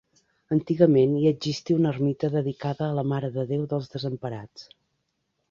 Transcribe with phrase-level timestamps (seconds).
[0.53, 4.67] Antigament hi existí una ermita dedicada a la Mare de Déu dels Desemparats.